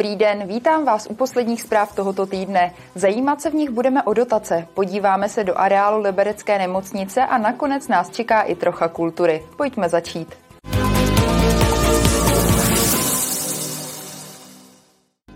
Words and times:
Dobrý 0.00 0.16
den, 0.16 0.46
vítám 0.46 0.84
vás 0.84 1.06
u 1.10 1.14
posledních 1.14 1.62
zpráv 1.62 1.94
tohoto 1.94 2.26
týdne. 2.26 2.72
Zajímat 2.94 3.40
se 3.40 3.50
v 3.50 3.54
nich 3.54 3.70
budeme 3.70 4.02
o 4.02 4.12
dotace, 4.14 4.66
podíváme 4.74 5.28
se 5.28 5.44
do 5.44 5.58
areálu 5.58 6.02
Liberecké 6.02 6.58
nemocnice 6.58 7.20
a 7.26 7.38
nakonec 7.38 7.88
nás 7.88 8.10
čeká 8.10 8.42
i 8.42 8.54
trocha 8.54 8.88
kultury. 8.88 9.44
Pojďme 9.56 9.88
začít. 9.88 10.49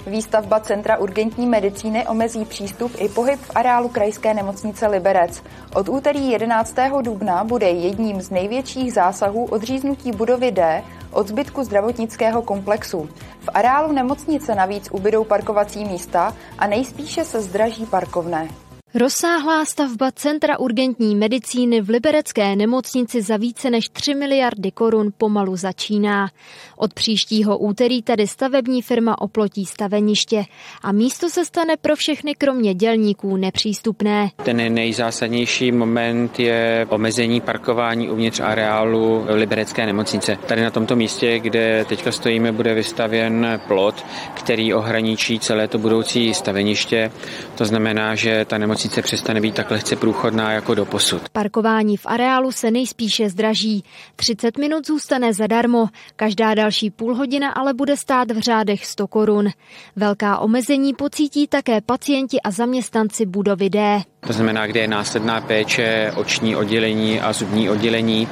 Výstavba 0.07 0.61
Centra 0.61 0.97
urgentní 0.99 1.47
medicíny 1.47 2.07
omezí 2.07 2.45
přístup 2.45 2.93
i 2.99 3.09
pohyb 3.09 3.41
v 3.41 3.51
areálu 3.55 3.89
Krajské 3.89 4.35
nemocnice 4.35 4.87
Liberec. 4.87 5.43
Od 5.75 5.89
úterý 5.89 6.31
11. 6.31 6.75
dubna 7.03 7.45
bude 7.45 7.71
jedním 7.71 8.21
z 8.21 8.31
největších 8.31 8.93
zásahů 8.93 9.45
odříznutí 9.45 10.13
budovy 10.13 10.51
D 10.51 10.83
od 11.11 11.29
zbytku 11.29 11.65
zdravotnického 11.65 12.43
komplexu. 12.43 13.09
V 13.41 13.49
areálu 13.55 13.93
nemocnice 13.93 14.55
navíc 14.55 14.89
ubydou 14.93 15.25
parkovací 15.25 15.85
místa 15.85 16.35
a 16.59 16.67
nejspíše 16.67 17.25
se 17.25 17.41
zdraží 17.41 17.87
parkovné. 17.87 18.49
Rozsáhlá 18.97 19.65
stavba 19.65 20.11
Centra 20.13 20.59
urgentní 20.59 21.17
medicíny 21.17 21.81
v 21.81 21.89
Liberecké 21.89 22.57
nemocnici 22.57 23.23
za 23.23 23.37
více 23.37 23.71
než 23.71 23.85
3 23.93 24.15
miliardy 24.15 24.71
korun 24.71 25.13
pomalu 25.19 25.57
začíná. 25.57 26.29
Od 26.77 26.95
příštího 26.95 27.59
úterý 27.59 28.03
tady 28.03 28.27
stavební 28.27 28.83
firma 28.83 29.21
oplotí 29.21 29.65
staveniště 29.67 30.45
a 30.83 30.93
místo 30.93 31.31
se 31.31 31.45
stane 31.45 31.77
pro 31.77 31.97
všechny 31.97 32.35
kromě 32.35 32.75
dělníků 32.75 33.37
nepřístupné. 33.37 34.31
Ten 34.45 34.75
nejzásadnější 34.75 35.73
moment 35.73 36.41
je 36.41 36.87
omezení 36.91 37.41
parkování 37.41 38.11
uvnitř 38.11 38.41
areálu 38.41 39.25
Liberecké 39.29 39.87
nemocnice. 39.87 40.37
Tady 40.47 40.63
na 40.63 40.71
tomto 40.71 40.97
místě, 40.97 41.39
kde 41.39 41.85
teďka 41.89 42.13
stojíme, 42.13 42.53
bude 42.53 42.75
vystavěn 42.75 43.61
plot, 43.69 44.07
který 44.35 44.75
ohraničí 44.75 45.39
celé 45.39 45.69
to 45.69 45.79
budoucí 45.79 46.35
staveniště. 46.35 47.11
To 47.55 47.65
znamená, 47.65 48.15
že 48.15 48.45
ta 48.45 48.59
nemocnice 48.59 48.84
nemocnice 48.85 49.03
přestane 49.03 49.41
být 49.41 49.55
tak 49.55 49.71
lehce 49.71 49.97
průchodná 49.97 50.53
jako 50.53 50.75
do 50.75 50.85
posud. 50.85 51.29
Parkování 51.29 51.97
v 51.97 52.07
areálu 52.07 52.53
se 52.53 52.71
nejspíše 52.71 53.31
zdraží. 53.31 53.85
30 54.17 54.59
minut 54.59 54.87
zůstane 54.87 55.35
zadarmo, 55.35 55.87
každá 56.17 56.55
další 56.55 56.91
půl 56.91 57.15
hodina 57.15 57.51
ale 57.51 57.75
bude 57.75 57.97
stát 57.97 58.31
v 58.31 58.39
řádech 58.39 58.87
100 58.87 59.07
korun. 59.07 59.49
Velká 59.97 60.39
omezení 60.39 60.95
pocítí 60.95 61.47
také 61.47 61.81
pacienti 61.81 62.41
a 62.41 62.51
zaměstnanci 62.51 63.27
budovy 63.27 63.71
D. 63.71 64.03
To 64.27 64.33
znamená, 64.33 64.67
kde 64.67 64.81
je 64.81 64.89
následná 64.89 65.41
péče, 65.41 66.13
oční 66.17 66.57
oddělení 66.57 67.21
a 67.21 67.33
zubní 67.33 67.71
oddělení, 67.71 68.29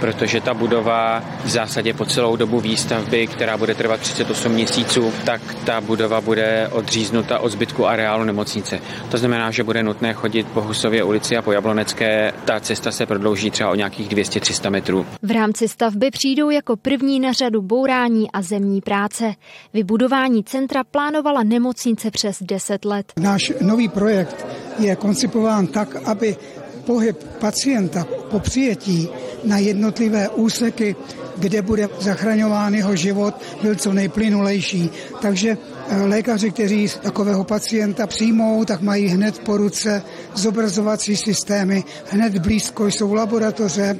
protože 0.00 0.40
ta 0.40 0.54
budova 0.54 1.22
v 1.44 1.48
zásadě 1.48 1.94
po 1.94 2.04
celou 2.04 2.36
dobu 2.36 2.60
výstavby, 2.60 3.26
která 3.26 3.56
bude 3.56 3.74
trvat 3.74 4.00
38 4.00 4.52
měsíců, 4.52 5.12
tak 5.24 5.40
ta 5.64 5.80
budova 5.80 6.20
bude 6.20 6.68
odříznuta 6.72 7.38
od 7.38 7.48
zbytku 7.52 7.86
areálu 7.86 8.24
nemocnice. 8.24 8.80
To 9.10 9.18
znamená, 9.18 9.50
že 9.50 9.64
bude 9.64 9.82
nutné 9.82 10.12
chodit 10.12 10.46
po 10.46 10.60
Husově 10.60 11.04
ulici 11.04 11.36
a 11.36 11.42
po 11.42 11.52
Jablonecké. 11.52 12.32
Ta 12.44 12.60
cesta 12.60 12.92
se 12.92 13.06
prodlouží 13.06 13.50
třeba 13.50 13.70
o 13.70 13.74
nějakých 13.74 14.08
200-300 14.08 14.70
metrů. 14.70 15.06
V 15.22 15.30
rámci 15.30 15.68
stavby 15.68 16.10
přijdou 16.10 16.50
jako 16.50 16.76
první 16.76 17.20
na 17.20 17.32
řadu 17.32 17.62
bourání 17.62 18.30
a 18.30 18.42
zemní 18.42 18.80
práce. 18.80 19.34
Vybudování 19.74 20.44
centra 20.44 20.84
plánovala 20.84 21.42
nemocnice 21.42 22.10
přes 22.10 22.36
10 22.40 22.84
let. 22.84 23.12
Náš 23.16 23.52
nový 23.60 23.88
projekt 23.88 24.46
je 24.78 24.96
koncipován 25.32 25.66
tak, 25.66 25.96
aby 26.04 26.36
pohyb 26.84 27.16
pacienta 27.40 28.06
po 28.30 28.40
přijetí 28.40 29.08
na 29.44 29.58
jednotlivé 29.58 30.28
úseky, 30.28 30.96
kde 31.38 31.62
bude 31.62 31.88
zachraňován 32.00 32.74
jeho 32.74 32.96
život, 32.96 33.34
byl 33.62 33.74
co 33.74 33.92
nejplynulejší. 33.92 34.90
Takže 35.22 35.56
eh, 35.56 36.02
lékaři, 36.02 36.50
kteří 36.50 36.88
takového 37.02 37.44
pacienta 37.44 38.06
přijmou, 38.06 38.64
tak 38.64 38.80
mají 38.80 39.08
hned 39.08 39.38
po 39.38 39.56
ruce 39.56 40.02
zobrazovací 40.34 41.16
systémy, 41.16 41.84
hned 42.10 42.38
blízko 42.38 42.86
jsou 42.86 43.14
laboratoře, 43.14 43.98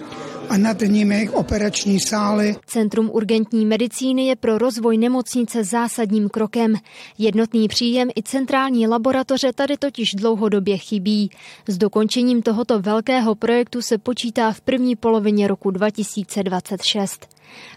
a 0.52 0.56
nad 0.56 0.80
nimi 0.80 1.30
operační 1.30 2.00
sály. 2.00 2.56
Centrum 2.66 3.10
urgentní 3.12 3.66
medicíny 3.66 4.26
je 4.26 4.36
pro 4.36 4.58
rozvoj 4.58 4.98
nemocnice 4.98 5.64
zásadním 5.64 6.28
krokem. 6.28 6.74
Jednotný 7.18 7.68
příjem 7.68 8.08
i 8.16 8.22
centrální 8.22 8.86
laboratoře 8.86 9.52
tady 9.52 9.76
totiž 9.76 10.10
dlouhodobě 10.14 10.78
chybí. 10.78 11.30
S 11.68 11.78
dokončením 11.78 12.42
tohoto 12.42 12.80
velkého 12.80 13.34
projektu 13.34 13.82
se 13.82 13.98
počítá 13.98 14.52
v 14.52 14.60
první 14.60 14.96
polovině 14.96 15.48
roku 15.48 15.70
2026. 15.70 17.28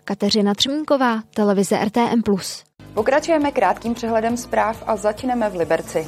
Kateřina 0.03 0.53
Třmínková, 0.53 1.23
televize 1.33 1.79
RTM+. 1.85 2.21
Pokračujeme 2.93 3.51
krátkým 3.51 3.93
přehledem 3.93 4.37
zpráv 4.37 4.83
a 4.87 4.95
začneme 4.95 5.49
v 5.49 5.55
Liberci. 5.55 6.07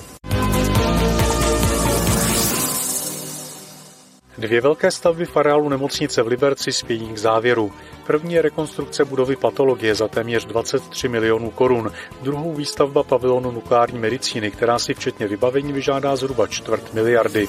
Dvě 4.37 4.61
velké 4.61 4.91
stavby 4.91 5.25
v 5.25 5.37
areálu 5.37 5.69
nemocnice 5.69 6.23
v 6.23 6.27
Liberci 6.27 6.71
spějí 6.71 7.07
k 7.13 7.17
závěru. 7.17 7.71
První 8.07 8.33
je 8.33 8.41
rekonstrukce 8.41 9.05
budovy 9.05 9.35
patologie 9.35 9.95
za 9.95 10.07
téměř 10.07 10.45
23 10.45 11.07
milionů 11.07 11.51
korun. 11.51 11.91
Druhou 12.21 12.53
výstavba 12.53 13.03
pavilonu 13.03 13.51
nukleární 13.51 13.99
medicíny, 13.99 14.51
která 14.51 14.79
si 14.79 14.93
včetně 14.93 15.27
vybavení 15.27 15.73
vyžádá 15.73 16.15
zhruba 16.15 16.47
čtvrt 16.47 16.93
miliardy. 16.93 17.47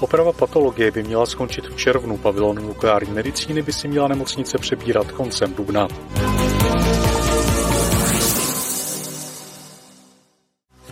Oprava 0.00 0.32
patologie 0.32 0.90
by 0.90 1.02
měla 1.02 1.26
skončit 1.26 1.66
v 1.66 1.76
červnu. 1.76 2.16
Pavilon 2.16 2.56
nukleární 2.56 3.12
medicíny 3.12 3.62
by 3.62 3.72
si 3.72 3.88
měla 3.88 4.08
nemocnice 4.08 4.58
přebírat 4.58 5.12
koncem 5.12 5.54
dubna. 5.54 5.88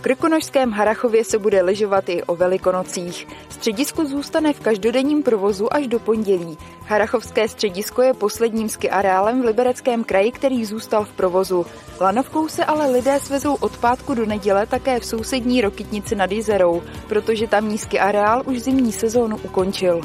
Krkonožském 0.05 0.71
Harachově 0.71 1.23
se 1.23 1.39
bude 1.39 1.61
lyžovat 1.61 2.09
i 2.09 2.23
o 2.23 2.35
velikonocích. 2.35 3.27
Středisko 3.49 4.05
zůstane 4.05 4.53
v 4.53 4.59
každodenním 4.59 5.23
provozu 5.23 5.73
až 5.73 5.87
do 5.87 5.99
pondělí. 5.99 6.57
Harachovské 6.87 7.47
středisko 7.47 8.01
je 8.01 8.13
posledním 8.13 8.69
ski 8.69 8.89
areálem 8.89 9.41
v 9.41 9.45
libereckém 9.45 10.03
kraji, 10.03 10.31
který 10.31 10.65
zůstal 10.65 11.05
v 11.05 11.11
provozu. 11.11 11.65
Lanovkou 12.01 12.47
se 12.47 12.65
ale 12.65 12.91
lidé 12.91 13.19
svezou 13.19 13.55
od 13.55 13.77
pátku 13.77 14.13
do 14.13 14.25
neděle 14.25 14.65
také 14.65 14.99
v 14.99 15.05
sousední 15.05 15.61
Rokytnici 15.61 16.15
nad 16.15 16.31
Jizerou, 16.31 16.83
protože 17.07 17.47
tamní 17.47 17.77
ski 17.77 17.99
areál 17.99 18.43
už 18.45 18.61
zimní 18.61 18.91
sezónu 18.91 19.37
ukončil. 19.37 20.01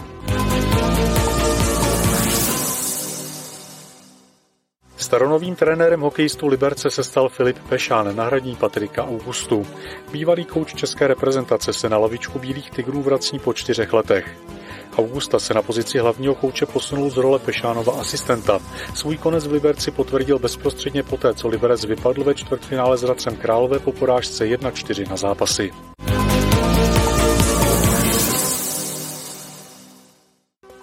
Staronovým 5.10 5.56
trenérem 5.56 6.00
hokejistů 6.00 6.47
Liberce 6.47 6.91
se 6.91 7.04
stal 7.04 7.28
Filip 7.28 7.59
Pešán, 7.69 8.16
nahradní 8.16 8.56
Patrika 8.56 9.04
Augustu. 9.04 9.66
Bývalý 10.12 10.44
kouč 10.44 10.75
české 10.75 11.06
reprezentace 11.06 11.72
se 11.72 11.88
na 11.88 11.98
lavičku 11.98 12.38
Bílých 12.38 12.71
tigrů 12.71 13.03
vrací 13.03 13.38
po 13.38 13.53
čtyřech 13.53 13.93
letech. 13.93 14.38
Augusta 14.99 15.38
se 15.38 15.54
na 15.54 15.62
pozici 15.62 15.99
hlavního 15.99 16.34
kouče 16.34 16.66
posunul 16.66 17.10
z 17.10 17.16
role 17.16 17.38
Pešánova 17.38 18.00
asistenta. 18.00 18.59
Svůj 18.94 19.16
konec 19.16 19.47
v 19.47 19.53
Liberci 19.53 19.91
potvrdil 19.91 20.38
bezprostředně 20.38 21.03
poté, 21.03 21.34
co 21.34 21.49
Liberec 21.49 21.84
vypadl 21.84 22.25
ve 22.25 22.34
čtvrtfinále 22.34 22.99
s 22.99 23.04
Radcem 23.04 23.37
Králové 23.37 23.78
po 23.78 23.93
porážce 23.93 24.44
1-4 24.44 25.10
na 25.10 25.16
zápasy. 25.16 25.70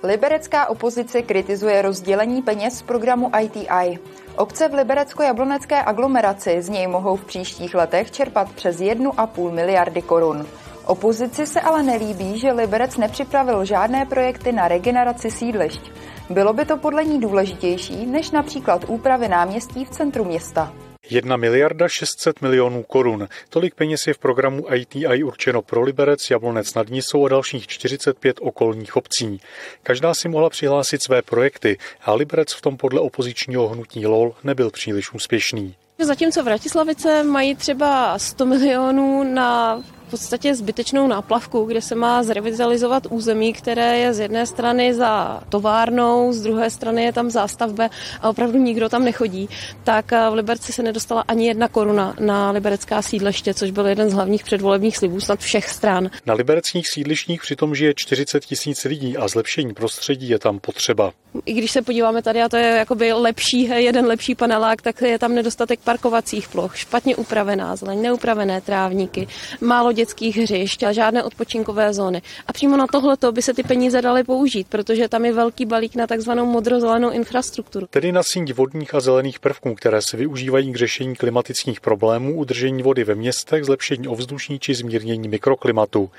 Liberecká 0.07 0.69
opozice 0.69 1.21
kritizuje 1.21 1.81
rozdělení 1.81 2.41
peněz 2.41 2.77
z 2.77 2.81
programu 2.81 3.31
ITI. 3.41 3.99
Obce 4.35 4.67
v 4.67 4.73
liberecko-jablonecké 4.73 5.83
aglomeraci 5.83 6.61
z 6.61 6.69
něj 6.69 6.87
mohou 6.87 7.15
v 7.15 7.25
příštích 7.25 7.75
letech 7.75 8.11
čerpat 8.11 8.51
přes 8.51 8.77
1,5 8.77 9.51
miliardy 9.51 10.01
korun. 10.01 10.45
Opozici 10.85 11.47
se 11.47 11.61
ale 11.61 11.83
nelíbí, 11.83 12.39
že 12.39 12.51
Liberec 12.51 12.97
nepřipravil 12.97 13.65
žádné 13.65 14.05
projekty 14.05 14.51
na 14.51 14.67
regeneraci 14.67 15.31
sídlišť. 15.31 15.91
Bylo 16.29 16.53
by 16.53 16.65
to 16.65 16.77
podle 16.77 17.05
ní 17.05 17.19
důležitější 17.19 18.05
než 18.05 18.31
například 18.31 18.85
úpravy 18.87 19.27
náměstí 19.27 19.85
v 19.85 19.89
centru 19.89 20.25
města. 20.25 20.73
1 21.09 21.37
miliarda 21.37 21.87
600 21.87 22.41
milionů 22.41 22.83
korun. 22.83 23.27
Tolik 23.49 23.75
peněz 23.75 24.07
je 24.07 24.13
v 24.13 24.17
programu 24.17 24.65
ITI 24.73 25.23
určeno 25.23 25.61
pro 25.61 25.81
Liberec, 25.81 26.29
Jablonec 26.29 26.73
nad 26.73 26.89
Nisou 26.89 27.25
a 27.25 27.29
dalších 27.29 27.67
45 27.67 28.37
okolních 28.41 28.95
obcí. 28.95 29.41
Každá 29.83 30.13
si 30.13 30.29
mohla 30.29 30.49
přihlásit 30.49 31.03
své 31.03 31.21
projekty 31.21 31.77
a 32.01 32.13
Liberec 32.13 32.53
v 32.53 32.61
tom 32.61 32.77
podle 32.77 33.01
opozičního 33.01 33.67
hnutí 33.67 34.05
LOL 34.05 34.35
nebyl 34.43 34.71
příliš 34.71 35.13
úspěšný. 35.13 35.75
Zatímco 35.99 36.43
Vratislavice 36.43 37.23
mají 37.23 37.55
třeba 37.55 38.19
100 38.19 38.45
milionů 38.45 39.23
na 39.23 39.83
v 40.07 40.09
podstatě 40.09 40.55
zbytečnou 40.55 41.07
náplavku, 41.07 41.65
kde 41.65 41.81
se 41.81 41.95
má 41.95 42.23
zrevitalizovat 42.23 43.07
území, 43.09 43.53
které 43.53 43.97
je 43.97 44.13
z 44.13 44.19
jedné 44.19 44.45
strany 44.45 44.93
za 44.93 45.43
továrnou, 45.49 46.33
z 46.33 46.41
druhé 46.41 46.69
strany 46.69 47.03
je 47.03 47.13
tam 47.13 47.29
zástavbe 47.29 47.89
a 48.21 48.29
opravdu 48.29 48.59
nikdo 48.59 48.89
tam 48.89 49.03
nechodí, 49.03 49.49
tak 49.83 50.11
v 50.11 50.33
Liberci 50.33 50.73
se 50.73 50.83
nedostala 50.83 51.21
ani 51.27 51.47
jedna 51.47 51.67
koruna 51.67 52.15
na 52.19 52.51
liberecká 52.51 53.01
sídliště, 53.01 53.53
což 53.53 53.71
byl 53.71 53.87
jeden 53.87 54.09
z 54.09 54.13
hlavních 54.13 54.43
předvolebních 54.43 54.97
slibů 54.97 55.19
snad 55.19 55.39
všech 55.39 55.69
stran. 55.69 56.09
Na 56.25 56.33
libereckých 56.33 56.89
sídlištích 56.89 57.41
přitom 57.41 57.75
žije 57.75 57.93
40 57.95 58.45
tisíc 58.45 58.83
lidí 58.83 59.17
a 59.17 59.27
zlepšení 59.27 59.73
prostředí 59.73 60.29
je 60.29 60.39
tam 60.39 60.59
potřeba. 60.59 61.11
I 61.45 61.53
když 61.53 61.71
se 61.71 61.81
podíváme 61.81 62.21
tady, 62.21 62.41
a 62.41 62.49
to 62.49 62.57
je 62.57 62.67
jakoby 62.67 63.13
lepší, 63.13 63.61
jeden 63.61 64.05
lepší 64.05 64.35
panelák, 64.35 64.81
tak 64.81 65.01
je 65.01 65.19
tam 65.19 65.35
nedostatek 65.35 65.79
parkovacích 65.79 66.47
ploch, 66.47 66.77
špatně 66.77 67.15
upravená 67.15 67.75
zeleň, 67.75 68.01
neupravené 68.01 68.61
trávníky, 68.61 69.27
málo 69.61 69.91
dětských 69.97 70.37
hřišť 70.37 70.83
a 70.83 70.91
žádné 70.91 71.23
odpočinkové 71.23 71.93
zóny. 71.93 72.21
A 72.47 72.53
přímo 72.53 72.77
na 72.77 72.87
tohle 72.87 73.17
by 73.31 73.41
se 73.41 73.53
ty 73.53 73.63
peníze 73.63 74.01
daly 74.01 74.23
použít, 74.23 74.67
protože 74.69 75.07
tam 75.07 75.25
je 75.25 75.33
velký 75.33 75.65
balík 75.65 75.95
na 75.95 76.07
takzvanou 76.07 76.45
modrozelenou 76.45 77.09
infrastrukturu. 77.09 77.87
Tedy 77.89 78.11
na 78.11 78.23
síť 78.23 78.53
vodních 78.53 78.95
a 78.95 78.99
zelených 78.99 79.39
prvků, 79.39 79.75
které 79.75 80.01
se 80.01 80.17
využívají 80.17 80.71
k 80.71 80.75
řešení 80.75 81.15
klimatických 81.15 81.81
problémů, 81.81 82.37
udržení 82.37 82.83
vody 82.83 83.03
ve 83.03 83.15
městech, 83.15 83.65
zlepšení 83.65 84.07
ovzduší 84.07 84.59
či 84.59 84.75
zmírnění 84.75 85.27
mikroklimatu. 85.27 86.09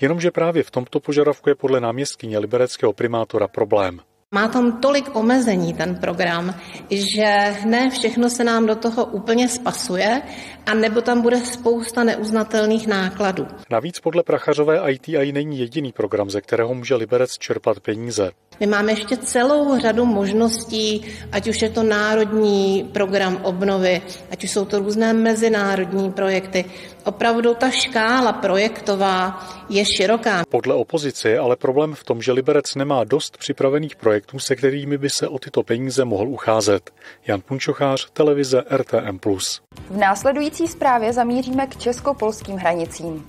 Jenomže 0.00 0.30
právě 0.30 0.62
v 0.62 0.70
tomto 0.70 1.00
požadavku 1.00 1.48
je 1.48 1.54
podle 1.54 1.80
náměstkyně 1.80 2.38
libereckého 2.38 2.92
primátora 2.92 3.48
problém. 3.48 4.00
Má 4.34 4.48
tam 4.48 4.80
tolik 4.80 5.16
omezení 5.16 5.74
ten 5.74 5.96
program, 5.96 6.54
že 6.90 7.56
ne 7.64 7.90
všechno 7.90 8.30
se 8.30 8.44
nám 8.44 8.66
do 8.66 8.76
toho 8.76 9.04
úplně 9.04 9.48
spasuje, 9.48 10.22
a 10.68 10.74
nebo 10.74 11.00
tam 11.00 11.22
bude 11.22 11.40
spousta 11.40 12.04
neuznatelných 12.04 12.86
nákladů. 12.86 13.46
Navíc 13.70 14.00
podle 14.00 14.22
Prachařové 14.22 14.92
ITI 14.92 15.32
není 15.32 15.58
jediný 15.58 15.92
program, 15.92 16.30
ze 16.30 16.40
kterého 16.40 16.74
může 16.74 16.94
Liberec 16.94 17.38
čerpat 17.38 17.80
peníze. 17.80 18.30
My 18.60 18.66
máme 18.66 18.92
ještě 18.92 19.16
celou 19.16 19.78
řadu 19.78 20.04
možností, 20.04 21.04
ať 21.32 21.48
už 21.48 21.62
je 21.62 21.70
to 21.70 21.82
národní 21.82 22.90
program 22.92 23.40
obnovy, 23.42 24.02
ať 24.30 24.44
už 24.44 24.50
jsou 24.50 24.64
to 24.64 24.78
různé 24.78 25.12
mezinárodní 25.12 26.12
projekty. 26.12 26.64
Opravdu 27.04 27.54
ta 27.54 27.70
škála 27.70 28.32
projektová 28.32 29.48
je 29.68 29.84
široká. 29.84 30.42
Podle 30.48 30.74
opozice 30.74 31.28
je 31.28 31.38
ale 31.38 31.56
problém 31.56 31.94
v 31.94 32.04
tom, 32.04 32.22
že 32.22 32.32
Liberec 32.32 32.74
nemá 32.74 33.04
dost 33.04 33.38
připravených 33.38 33.96
projektů, 33.96 34.38
se 34.38 34.56
kterými 34.56 34.98
by 34.98 35.10
se 35.10 35.28
o 35.28 35.38
tyto 35.38 35.62
peníze 35.62 36.04
mohl 36.04 36.28
ucházet. 36.28 36.90
Jan 37.26 37.40
Punčochář, 37.40 38.10
televize 38.12 38.64
RTM+. 38.76 39.18
V 39.90 39.96
následující 39.96 40.68
zprávě 40.68 41.12
zamíříme 41.12 41.66
k 41.66 41.76
česko-polským 41.76 42.56
hranicím. 42.56 43.24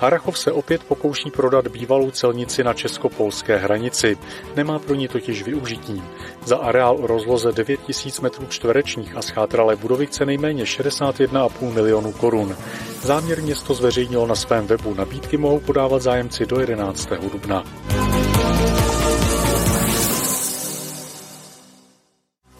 Harachov 0.00 0.38
se 0.38 0.52
opět 0.52 0.84
pokouší 0.84 1.30
prodat 1.30 1.68
bývalou 1.68 2.10
celnici 2.10 2.64
na 2.64 2.74
česko-polské 2.74 3.56
hranici. 3.56 4.16
Nemá 4.56 4.78
pro 4.78 4.94
ní 4.94 5.08
totiž 5.08 5.42
využití. 5.42 6.02
Za 6.44 6.56
areál 6.56 6.96
o 7.00 7.06
rozloze 7.06 7.52
9000 7.52 8.20
metrů 8.20 8.46
čtverečních 8.46 9.16
a 9.16 9.22
schátralé 9.22 9.76
budovy 9.76 10.06
chce 10.06 10.26
nejméně 10.26 10.64
61,5 10.64 11.72
milionů 11.72 12.12
korun. 12.12 12.56
Záměr 13.02 13.42
město 13.42 13.74
zveřejnilo 13.74 14.26
na 14.26 14.34
svém 14.34 14.66
webu. 14.66 14.94
Nabídky 14.94 15.36
mohou 15.36 15.60
podávat 15.60 16.02
zájemci 16.02 16.46
do 16.46 16.60
11. 16.60 17.08
dubna. 17.32 17.64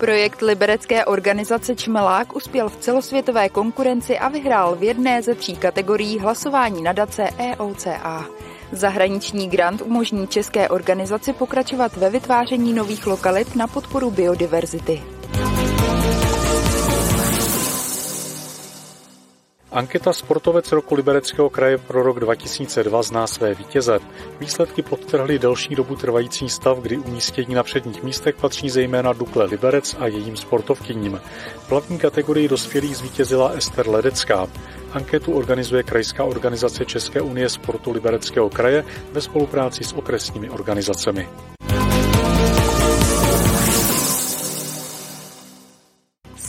Projekt 0.00 0.42
liberecké 0.42 1.04
organizace 1.04 1.76
Čmelák 1.76 2.36
uspěl 2.36 2.68
v 2.68 2.76
celosvětové 2.76 3.48
konkurenci 3.48 4.18
a 4.18 4.28
vyhrál 4.28 4.76
v 4.76 4.82
jedné 4.82 5.22
ze 5.22 5.34
tří 5.34 5.56
kategorií 5.56 6.18
hlasování 6.18 6.82
nadace 6.82 7.28
EOCA. 7.38 8.26
Zahraniční 8.72 9.48
grant 9.48 9.82
umožní 9.82 10.28
české 10.28 10.68
organizaci 10.68 11.32
pokračovat 11.32 11.96
ve 11.96 12.10
vytváření 12.10 12.72
nových 12.72 13.06
lokalit 13.06 13.56
na 13.56 13.66
podporu 13.66 14.10
biodiverzity. 14.10 15.02
Anketa 19.72 20.12
Sportovec 20.12 20.72
roku 20.72 20.94
Libereckého 20.94 21.50
kraje 21.50 21.78
pro 21.78 22.02
rok 22.02 22.20
2002 22.20 23.02
zná 23.02 23.26
své 23.26 23.54
vítěze. 23.54 23.98
Výsledky 24.40 24.82
podtrhly 24.82 25.38
delší 25.38 25.74
dobu 25.74 25.96
trvající 25.96 26.48
stav, 26.48 26.78
kdy 26.78 26.98
umístění 26.98 27.54
na 27.54 27.62
předních 27.62 28.02
místech 28.02 28.34
patří 28.36 28.70
zejména 28.70 29.12
Dukle 29.12 29.44
Liberec 29.44 29.96
a 29.98 30.06
jejím 30.06 30.36
sportovkyním. 30.36 31.20
V 31.58 31.70
hlavní 31.70 31.98
kategorii 31.98 32.48
dospělých 32.48 32.96
zvítězila 32.96 33.48
Ester 33.48 33.88
Ledecká. 33.88 34.46
Anketu 34.92 35.32
organizuje 35.32 35.82
Krajská 35.82 36.24
organizace 36.24 36.84
České 36.84 37.20
unie 37.20 37.48
sportu 37.48 37.92
Libereckého 37.92 38.50
kraje 38.50 38.84
ve 39.12 39.20
spolupráci 39.20 39.84
s 39.84 39.92
okresními 39.92 40.50
organizacemi. 40.50 41.28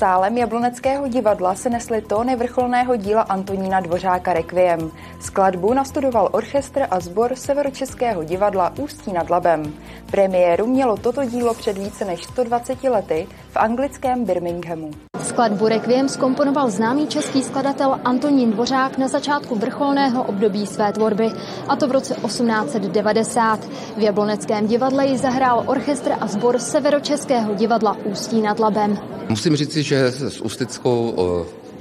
Sálem 0.02 0.38
Jabloneckého 0.38 1.08
divadla 1.08 1.56
se 1.56 1.70
nesly 1.70 2.02
tóny 2.02 2.36
vrcholného 2.36 2.96
díla 2.96 3.22
Antonína 3.22 3.80
Dvořáka 3.80 4.34
Requiem. 4.34 4.92
Skladbu 5.20 5.74
nastudoval 5.74 6.30
orchestr 6.32 6.88
a 6.92 7.00
sbor 7.00 7.36
Severočeského 7.36 8.24
divadla 8.24 8.74
Ústí 8.80 9.14
nad 9.14 9.30
Labem. 9.30 9.74
Premiéru 10.12 10.68
mělo 10.68 10.98
toto 10.98 11.26
dílo 11.26 11.54
před 11.54 11.78
více 11.78 12.06
než 12.06 12.24
120 12.24 12.84
lety 12.84 13.28
v 13.52 13.58
anglickém 13.58 14.26
Birminghamu. 14.26 15.11
Skladbu 15.24 15.68
Requiem 15.68 16.10
skomponoval 16.10 16.70
známý 16.70 17.08
český 17.08 17.44
skladatel 17.44 18.00
Antonín 18.04 18.52
Dvořák 18.52 18.98
na 18.98 19.08
začátku 19.08 19.56
vrcholného 19.56 20.24
období 20.24 20.68
své 20.68 20.94
tvorby, 20.94 21.32
a 21.68 21.76
to 21.76 21.88
v 21.88 21.92
roce 21.92 22.16
1890. 22.26 23.60
V 23.98 24.02
Jabloneckém 24.02 24.68
divadle 24.68 25.08
ji 25.08 25.18
zahrál 25.18 25.64
orchestr 25.66 26.12
a 26.20 26.28
sbor 26.28 26.60
Severočeského 26.60 27.56
divadla 27.56 27.98
Ústí 28.04 28.42
nad 28.42 28.60
Labem. 28.60 28.98
Musím 29.30 29.56
říci, 29.56 29.84
že 29.84 30.12
s 30.12 30.42
ústickou 30.42 31.16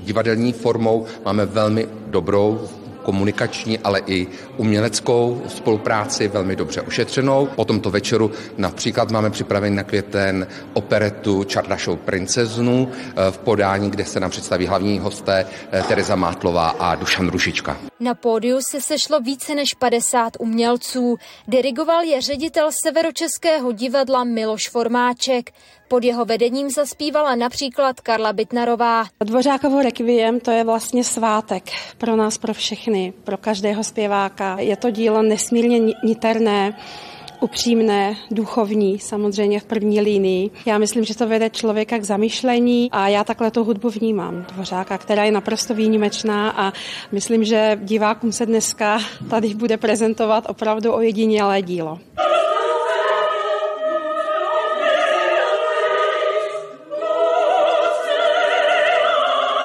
divadelní 0.01 0.53
formou 0.53 1.07
máme 1.25 1.47
velmi 1.47 1.89
dobrou 2.07 2.61
komunikační, 3.03 3.79
ale 3.79 4.03
i 4.07 4.27
uměleckou 4.57 5.43
spolupráci 5.49 6.29
velmi 6.29 6.57
dobře 6.57 6.83
ošetřenou. 6.83 7.47
Po 7.47 7.65
tomto 7.65 7.91
večeru 7.91 8.31
například 8.57 9.11
máme 9.11 9.31
připravený 9.31 9.77
na 9.77 9.83
květen 9.83 10.47
operetu 10.73 11.45
Čardašou 11.45 11.97
princeznu 11.97 12.89
eh, 12.93 13.31
v 13.31 13.39
podání, 13.39 13.91
kde 13.91 14.05
se 14.05 14.21
nám 14.21 14.31
představí 14.31 14.67
hlavní 14.67 14.99
hosté 14.99 15.47
eh, 15.73 15.83
Tereza 15.89 16.17
Mátlová 16.17 16.69
a 16.69 16.95
Dušan 16.95 17.29
Rušička. 17.29 17.77
Na 18.01 18.15
pódiu 18.15 18.59
se 18.71 18.81
sešlo 18.81 19.21
více 19.21 19.55
než 19.55 19.75
50 19.75 20.33
umělců. 20.39 21.17
Dirigoval 21.49 22.03
je 22.03 22.21
ředitel 22.21 22.69
Severočeského 22.85 23.73
divadla 23.73 24.25
Miloš 24.25 24.69
Formáček. 24.69 25.51
Pod 25.91 26.05
jeho 26.05 26.25
vedením 26.25 26.71
zaspívala 26.71 27.35
například 27.35 28.01
Karla 28.01 28.33
Bitnarová. 28.33 29.05
Dvořákovo 29.25 29.83
rekviem 29.83 30.41
to 30.41 30.51
je 30.51 30.65
vlastně 30.65 31.05
svátek 31.05 31.63
pro 31.99 32.17
nás, 32.17 32.39
pro 32.39 32.55
všechny, 32.55 33.13
pro 33.25 33.37
každého 33.37 33.85
zpěváka. 33.85 34.61
Je 34.61 34.77
to 34.77 34.91
dílo 34.91 35.23
nesmírně 35.23 35.95
niterné, 36.05 36.77
upřímné, 37.41 38.17
duchovní, 38.31 38.99
samozřejmě 38.99 39.61
v 39.61 39.65
první 39.65 40.01
línii. 40.01 40.51
Já 40.67 40.79
myslím, 40.79 41.05
že 41.05 41.17
to 41.17 41.27
vede 41.27 41.51
člověka 41.51 41.99
k 41.99 42.05
zamýšlení 42.05 42.89
a 42.93 43.09
já 43.09 43.25
takhle 43.25 43.51
tu 43.51 43.65
hudbu 43.65 43.91
vnímám. 43.91 44.47
Dvořáka, 44.53 44.99
která 44.99 45.25
je 45.25 45.33
naprosto 45.33 45.75
výjimečná 45.75 46.51
a 46.51 46.73
myslím, 47.13 47.45
že 47.45 47.79
divákům 47.83 48.33
se 48.33 48.47
dneska 48.47 48.99
tady 49.31 49.55
bude 49.55 49.77
prezentovat 49.77 50.45
opravdu 50.49 50.93
ojedinělé 50.93 51.63
dílo. 51.63 51.99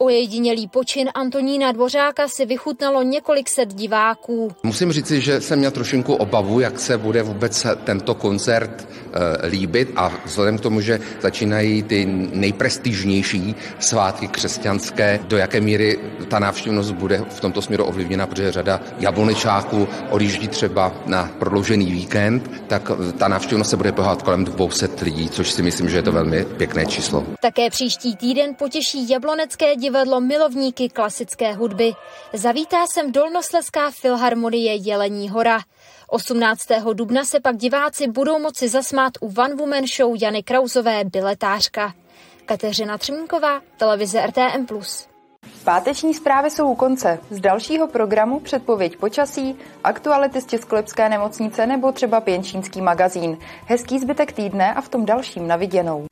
Ojedinělý 0.06 0.68
počin 0.68 1.10
Antonína 1.14 1.72
Dvořáka 1.72 2.28
si 2.28 2.46
vychutnalo 2.46 3.04
několik 3.04 3.50
set 3.50 3.74
diváků. 3.74 4.52
Musím 4.64 4.92
říci, 4.92 5.22
že 5.22 5.42
jsem 5.42 5.60
měl 5.60 5.72
trošinku 5.72 6.14
obavu, 6.16 6.60
jak 6.60 6.80
se 6.80 6.98
bude 6.98 7.24
vůbec 7.24 7.66
tento 7.84 8.16
koncert 8.16 8.88
líbit 9.50 9.92
a 9.96 10.12
vzhledem 10.26 10.58
k 10.58 10.62
tomu, 10.62 10.82
že 10.82 11.00
začínají 11.22 11.84
ty 11.84 12.06
nejprestižnější 12.34 13.56
svátky 13.80 14.28
křesťanské, 14.28 15.20
do 15.28 15.38
jaké 15.38 15.62
míry 15.62 16.00
ta 16.28 16.40
návštěvnost 16.40 16.92
bude 16.92 17.26
v 17.30 17.40
tomto 17.40 17.62
směru 17.62 17.86
ovlivněna, 17.86 18.28
protože 18.28 18.52
řada 18.52 18.82
jablonečáků 19.00 19.88
odjíždí 20.10 20.48
třeba 20.48 20.94
na 21.06 21.30
prodloužený 21.40 21.92
víkend, 21.92 22.52
tak 22.68 22.92
ta 23.18 23.28
návštěvnost 23.28 23.70
se 23.70 23.78
bude 23.78 23.92
pohát 23.92 24.22
kolem 24.22 24.46
200 24.46 24.90
lidí, 25.02 25.30
což 25.30 25.52
si 25.52 25.64
myslím, 25.64 25.90
že 25.90 25.98
je 25.98 26.04
to 26.04 26.12
velmi 26.12 26.46
pěkné 26.46 26.86
číslo. 26.86 27.24
Také 27.42 27.70
příští 27.70 28.16
týden 28.16 28.56
potěší 28.56 29.10
jablonecké 29.10 29.76
divadlo 29.76 30.22
milovníky 30.22 30.90
klasické 30.90 31.54
hudby. 31.54 31.94
Zavítá 32.34 32.88
sem 32.88 33.12
Dolnosleská 33.12 33.92
filharmonie 33.92 34.76
Jelení 34.76 35.30
hora. 35.30 35.60
18. 36.08 36.62
dubna 36.94 37.26
se 37.26 37.40
pak 37.40 37.58
diváci 37.58 38.08
budou 38.08 38.40
moci 38.40 38.70
zasmát 38.70 39.14
u 39.22 39.34
One 39.38 39.56
Woman 39.56 39.84
Show 39.98 40.16
Jany 40.22 40.44
Krauzové 40.44 41.04
Biletářka. 41.04 41.94
Kateřina 42.46 42.98
Třmínková, 42.98 43.62
televize 43.78 44.28
RTM+. 44.28 44.66
Páteční 45.64 46.14
zprávy 46.14 46.52
jsou 46.52 46.72
u 46.72 46.76
konce. 46.76 47.20
Z 47.30 47.40
dalšího 47.40 47.88
programu 47.88 48.40
předpověď 48.40 48.98
počasí, 48.98 49.56
aktuality 49.84 50.42
z 50.42 50.46
Českolepské 50.46 51.10
nemocnice 51.10 51.68
nebo 51.68 51.92
třeba 51.92 52.22
pěnčínský 52.22 52.82
magazín. 52.82 53.38
Hezký 53.66 54.00
zbytek 54.00 54.32
týdne 54.32 54.74
a 54.74 54.82
v 54.82 54.90
tom 54.90 55.06
dalším 55.06 55.48
naviděnou. 55.48 56.06